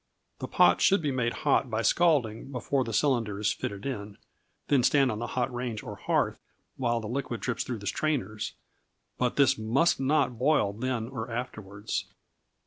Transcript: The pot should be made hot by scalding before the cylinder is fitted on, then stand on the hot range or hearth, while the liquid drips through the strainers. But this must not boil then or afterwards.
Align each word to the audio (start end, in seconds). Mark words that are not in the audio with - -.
The 0.39 0.47
pot 0.47 0.81
should 0.81 1.03
be 1.03 1.11
made 1.11 1.31
hot 1.45 1.69
by 1.69 1.83
scalding 1.83 2.51
before 2.51 2.83
the 2.83 2.91
cylinder 2.91 3.39
is 3.39 3.53
fitted 3.53 3.85
on, 3.85 4.17
then 4.67 4.81
stand 4.81 5.11
on 5.11 5.19
the 5.19 5.27
hot 5.37 5.53
range 5.53 5.83
or 5.83 5.95
hearth, 5.95 6.39
while 6.75 6.99
the 6.99 7.05
liquid 7.05 7.39
drips 7.39 7.63
through 7.63 7.77
the 7.77 7.85
strainers. 7.85 8.53
But 9.19 9.35
this 9.35 9.59
must 9.59 9.99
not 9.99 10.39
boil 10.39 10.73
then 10.73 11.07
or 11.07 11.29
afterwards. 11.29 12.05